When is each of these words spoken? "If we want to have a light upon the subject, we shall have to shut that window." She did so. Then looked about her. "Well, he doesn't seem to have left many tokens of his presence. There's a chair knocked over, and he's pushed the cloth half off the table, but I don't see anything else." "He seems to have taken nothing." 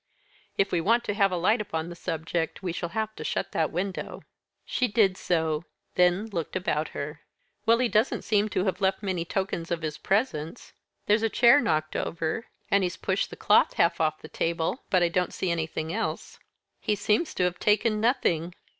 "If 0.57 0.71
we 0.71 0.81
want 0.81 1.03
to 1.03 1.13
have 1.13 1.31
a 1.31 1.37
light 1.37 1.61
upon 1.61 1.89
the 1.89 1.95
subject, 1.95 2.63
we 2.63 2.71
shall 2.73 2.89
have 2.89 3.15
to 3.17 3.23
shut 3.23 3.51
that 3.51 3.71
window." 3.71 4.23
She 4.65 4.87
did 4.87 5.15
so. 5.15 5.63
Then 5.93 6.25
looked 6.25 6.55
about 6.55 6.87
her. 6.87 7.21
"Well, 7.67 7.77
he 7.77 7.87
doesn't 7.87 8.23
seem 8.23 8.49
to 8.49 8.63
have 8.65 8.81
left 8.81 9.03
many 9.03 9.25
tokens 9.25 9.69
of 9.69 9.83
his 9.83 9.99
presence. 9.99 10.73
There's 11.05 11.21
a 11.21 11.29
chair 11.29 11.59
knocked 11.61 11.95
over, 11.95 12.47
and 12.71 12.81
he's 12.83 12.97
pushed 12.97 13.29
the 13.29 13.35
cloth 13.35 13.73
half 13.75 14.01
off 14.01 14.23
the 14.23 14.27
table, 14.27 14.81
but 14.89 15.03
I 15.03 15.07
don't 15.07 15.35
see 15.35 15.51
anything 15.51 15.93
else." 15.93 16.39
"He 16.79 16.95
seems 16.95 17.35
to 17.35 17.43
have 17.43 17.59
taken 17.59 18.01
nothing." 18.01 18.55